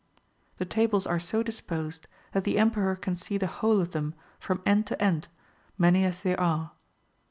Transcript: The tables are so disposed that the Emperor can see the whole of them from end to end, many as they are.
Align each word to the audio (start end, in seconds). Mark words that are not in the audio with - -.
The 0.57 0.65
tables 0.65 1.05
are 1.05 1.19
so 1.19 1.43
disposed 1.43 2.07
that 2.31 2.43
the 2.43 2.57
Emperor 2.57 2.95
can 2.95 3.15
see 3.15 3.37
the 3.37 3.45
whole 3.45 3.79
of 3.79 3.91
them 3.91 4.15
from 4.39 4.63
end 4.65 4.87
to 4.87 4.99
end, 4.99 5.27
many 5.77 6.03
as 6.05 6.23
they 6.23 6.35
are. 6.35 6.71